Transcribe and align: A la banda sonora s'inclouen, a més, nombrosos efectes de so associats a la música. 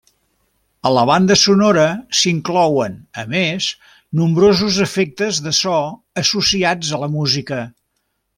A 0.89 0.91
la 0.93 1.01
banda 1.09 1.35
sonora 1.41 1.83
s'inclouen, 2.19 2.95
a 3.25 3.25
més, 3.35 3.67
nombrosos 4.21 4.81
efectes 4.87 5.43
de 5.49 5.55
so 5.59 5.75
associats 6.23 6.95
a 6.99 7.03
la 7.05 7.13
música. 7.19 7.63